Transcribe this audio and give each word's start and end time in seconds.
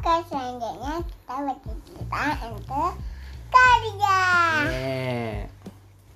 Oke, 0.00 0.32
selanjutnya 0.32 1.04
kita 1.04 1.36
baca 1.44 1.72
cerita 1.84 2.24
yang 2.40 2.56
ketiga. 3.52 4.20
Yeah. 4.72 5.52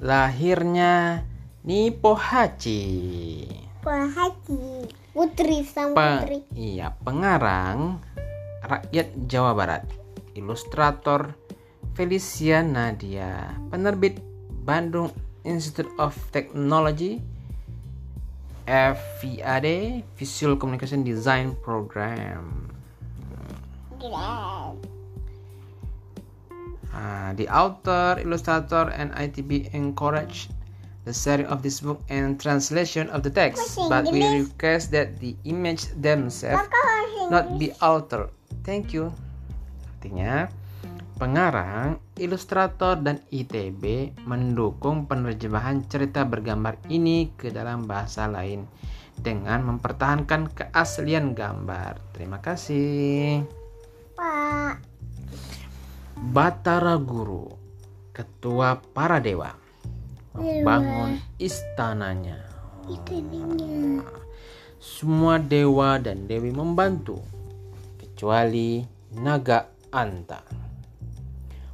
Lahirnya 0.00 1.20
Nipohachi. 1.68 2.80
Haji, 3.84 4.88
Putri 5.12 5.68
sang 5.68 5.92
Pe- 5.92 6.00
Putri. 6.00 6.38
iya, 6.56 6.96
pengarang 7.04 8.00
rakyat 8.64 9.12
Jawa 9.28 9.52
Barat. 9.52 9.84
Ilustrator 10.32 11.36
Felicia 11.92 12.64
Nadia. 12.64 13.52
Penerbit 13.68 14.16
Bandung 14.64 15.12
Institute 15.44 15.92
of 16.00 16.16
Technology. 16.32 17.20
FVAD 18.64 20.00
Visual 20.16 20.56
Communication 20.56 21.04
Design 21.04 21.52
Program. 21.60 22.73
Uh, 26.94 27.34
the 27.34 27.50
author, 27.50 28.20
illustrator, 28.22 28.86
and 28.94 29.10
ITB 29.18 29.74
encourage 29.74 30.46
the 31.04 31.12
sharing 31.12 31.46
of 31.50 31.60
this 31.60 31.82
book 31.82 32.00
and 32.08 32.38
translation 32.38 33.10
of 33.10 33.26
the 33.26 33.32
text, 33.32 33.76
but 33.90 34.06
we 34.08 34.22
request 34.46 34.94
that 34.94 35.18
the 35.20 35.34
image 35.44 35.90
themselves 35.98 36.70
not 37.28 37.58
be 37.58 37.74
altered. 37.82 38.30
Thank 38.62 38.94
you. 38.94 39.10
Artinya, 39.98 40.48
pengarang, 41.18 42.00
ilustrator, 42.20 42.96
dan 43.00 43.20
ITB 43.32 44.14
mendukung 44.24 45.04
penerjemahan 45.08 45.84
cerita 45.88 46.22
bergambar 46.24 46.78
ini 46.88 47.32
ke 47.36 47.52
dalam 47.52 47.88
bahasa 47.88 48.28
lain 48.28 48.64
dengan 49.18 49.64
mempertahankan 49.64 50.52
keaslian 50.52 51.32
gambar. 51.36 52.00
Terima 52.12 52.38
kasih. 52.38 53.63
Pak. 54.14 54.78
Batara 56.14 56.94
Guru, 57.02 57.50
ketua 58.14 58.78
para 58.78 59.18
dewa, 59.18 59.58
membangun 60.38 61.18
istananya. 61.42 62.38
Dia. 62.86 64.06
Semua 64.78 65.42
dewa 65.42 65.98
dan 65.98 66.30
dewi 66.30 66.54
membantu, 66.54 67.18
kecuali 67.98 68.86
Naga 69.18 69.66
Anta. 69.90 70.46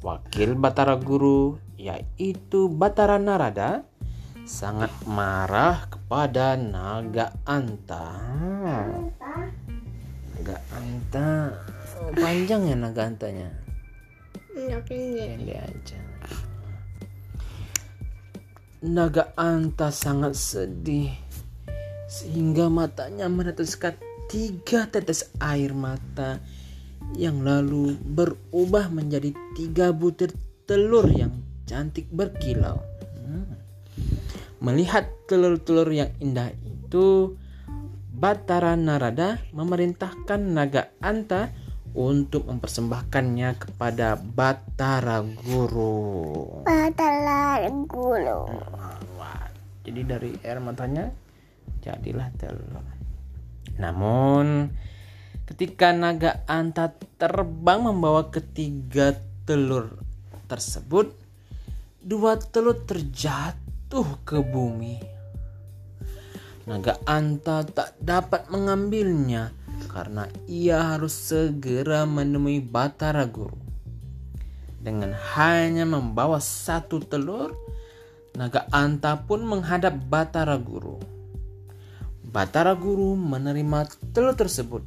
Wakil 0.00 0.56
Batara 0.56 0.96
Guru, 0.96 1.60
yaitu 1.76 2.72
Batara 2.72 3.20
Narada, 3.20 3.84
sangat 4.48 4.90
marah 5.04 5.86
kepada 5.90 6.56
Naga 6.56 7.36
Anta. 7.44 8.06
Naga 10.32 10.56
Anta, 10.74 11.30
oh, 12.02 12.12
panjang 12.18 12.66
ya 12.66 12.74
Naga 12.74 13.06
Antanya? 13.06 13.48
Pendek 14.52 15.58
aja. 15.62 15.98
Naga 18.82 19.30
Anta 19.38 19.94
sangat 19.94 20.34
sedih 20.34 21.14
sehingga 22.10 22.66
matanya 22.66 23.30
meneteskan 23.30 23.94
tiga 24.26 24.90
tetes 24.90 25.30
air 25.40 25.72
mata 25.72 26.42
yang 27.16 27.40
lalu 27.40 27.96
berubah 27.96 28.92
menjadi 28.92 29.32
tiga 29.54 29.94
butir 29.94 30.34
telur 30.68 31.08
yang 31.08 31.32
cantik 31.64 32.10
berkilau. 32.12 32.82
Hmm. 33.22 33.56
Melihat 34.60 35.08
telur-telur 35.30 35.88
yang 35.88 36.12
indah 36.20 36.52
itu, 36.66 37.38
Batara 38.12 38.76
Narada 38.76 39.40
memerintahkan 39.56 40.40
Naga 40.52 40.92
Anta 41.00 41.50
untuk 41.92 42.48
mempersembahkannya 42.48 43.50
kepada 43.60 44.16
Batara 44.16 45.20
Guru. 45.20 46.64
Patalar 46.64 47.68
gulu. 47.84 48.48
Wah, 49.20 49.44
jadi 49.84 50.00
dari 50.16 50.32
air 50.40 50.58
matanya 50.64 51.12
jadilah 51.84 52.32
telur. 52.40 52.80
Namun 53.76 54.72
ketika 55.44 55.92
naga 55.92 56.44
anta 56.48 56.96
terbang 57.20 57.84
membawa 57.84 58.32
ketiga 58.32 59.12
telur 59.44 60.00
tersebut, 60.48 61.12
dua 62.00 62.40
telur 62.40 62.80
terjatuh 62.88 64.08
ke 64.24 64.40
bumi. 64.40 64.96
Naga 66.62 66.94
anta 67.04 67.66
tak 67.66 67.98
dapat 67.98 68.46
mengambilnya 68.48 69.50
karena 69.92 70.24
ia 70.48 70.96
harus 70.96 71.12
segera 71.12 72.08
menemui 72.08 72.64
Batara 72.64 73.28
Guru. 73.28 73.60
Dengan 74.82 75.14
hanya 75.36 75.86
membawa 75.86 76.42
satu 76.42 76.98
telur, 76.98 77.54
Naga 78.34 78.66
Anta 78.72 79.20
pun 79.28 79.44
menghadap 79.44 79.94
Batara 80.08 80.56
Guru. 80.56 80.98
Batara 82.24 82.72
Guru 82.72 83.12
menerima 83.14 83.86
telur 84.16 84.32
tersebut 84.32 84.82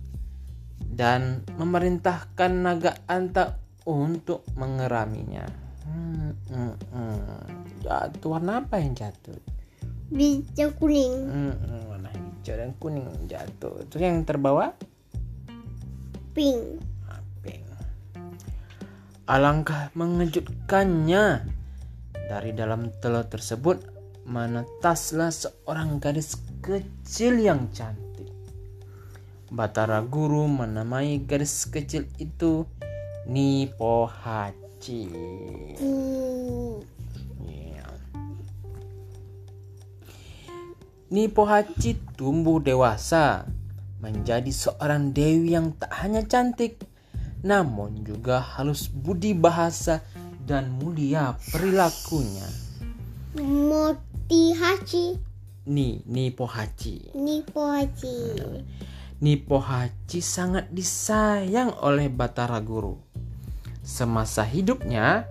dan 0.82 1.46
memerintahkan 1.56 2.52
Naga 2.52 2.98
Anta 3.06 3.62
untuk 3.86 4.42
mengeraminya. 4.58 5.46
Hmm, 5.86 6.34
hmm, 6.50 6.74
hmm. 6.90 7.40
Jatuh 7.86 8.30
warna 8.34 8.66
apa 8.66 8.82
yang 8.82 8.98
jatuh? 8.98 9.38
Bisa 10.10 10.74
kuning. 10.74 11.14
Hmm, 11.30 11.54
hmm, 11.54 11.82
warna 11.86 12.10
hijau 12.10 12.56
dan 12.58 12.74
kuning 12.82 13.06
jatuh. 13.30 13.86
Terus 13.94 14.02
yang 14.02 14.26
terbawa? 14.26 14.74
Pink. 16.36 16.84
Pink. 17.40 17.64
Alangkah 19.24 19.88
mengejutkannya. 19.96 21.48
Dari 22.28 22.52
dalam 22.52 22.92
telur 23.00 23.24
tersebut 23.24 23.80
menetaslah 24.28 25.32
seorang 25.32 26.04
gadis 26.04 26.36
kecil 26.60 27.40
yang 27.40 27.72
cantik. 27.72 28.28
Batara 29.48 30.04
Guru 30.04 30.52
menamai 30.52 31.24
gadis 31.24 31.72
kecil 31.72 32.04
itu 32.20 32.68
Nipohachi. 33.32 35.08
Hmm. 35.80 36.84
Nipohachi 41.16 41.96
tumbuh 42.20 42.60
dewasa 42.60 43.48
menjadi 44.06 44.54
seorang 44.54 45.10
dewi 45.10 45.58
yang 45.58 45.74
tak 45.74 45.90
hanya 45.98 46.22
cantik 46.22 46.86
namun 47.46 48.02
juga 48.02 48.42
halus 48.42 48.90
budi 48.90 49.38
bahasa 49.38 50.02
dan 50.50 50.74
mulia 50.82 51.38
perilakunya. 51.54 52.50
Moti 53.38 54.50
Hachi. 54.58 55.14
Ni 55.70 56.02
Nipohachi. 56.10 57.14
Nipo 57.14 57.70
Hachi. 57.70 58.42
Nipohachi 59.22 60.20
sangat 60.26 60.74
disayang 60.74 61.74
oleh 61.86 62.10
Batara 62.10 62.58
Guru. 62.62 62.98
Semasa 63.86 64.42
hidupnya, 64.42 65.30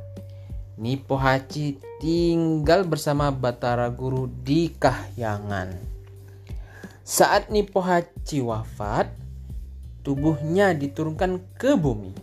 Nipohachi 0.79 1.83
tinggal 1.99 2.87
bersama 2.87 3.35
Batara 3.35 3.91
Guru 3.91 4.31
di 4.31 4.71
Kahyangan. 4.71 5.94
Saat 7.05 7.53
Nipohachi 7.53 8.41
wafat, 8.41 9.13
tubuhnya 10.01 10.73
diturunkan 10.73 11.37
ke 11.53 11.77
bumi. 11.77 12.17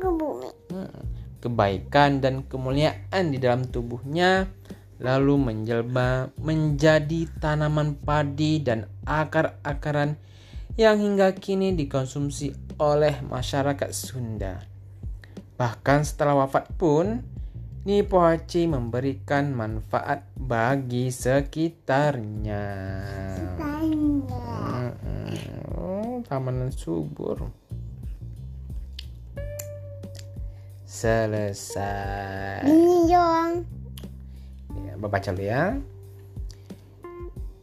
Ke 0.00 0.08
bumi. 0.08 0.48
Hmm, 0.72 1.04
Kebaikan 1.44 2.24
dan 2.24 2.40
kemuliaan 2.48 3.28
di 3.28 3.36
dalam 3.36 3.68
tubuhnya 3.68 4.48
lalu 4.96 5.36
menjelma 5.36 6.32
menjadi 6.40 7.28
tanaman 7.36 8.00
padi 8.00 8.64
dan 8.64 8.88
akar-akaran 9.04 10.16
yang 10.80 10.96
hingga 10.96 11.36
kini 11.36 11.76
dikonsumsi 11.76 12.80
oleh 12.80 13.20
masyarakat 13.28 13.92
Sunda. 13.92 14.64
Bahkan 15.60 16.00
setelah 16.00 16.48
wafat 16.48 16.72
pun, 16.80 17.20
Nipohachi 17.84 18.64
memberikan 18.64 19.52
manfaat 19.52 20.24
bagi 20.32 21.12
sekitarnya. 21.12 22.64
Tanya. 23.60 23.93
Oh, 25.74 26.22
Taman 26.28 26.70
subur. 26.70 27.50
Selesai. 30.86 32.62
Ini 32.62 33.10
dong. 33.10 33.52
Ya, 34.86 34.94
baca 34.94 35.30
dulu 35.34 35.42
ya. 35.42 35.76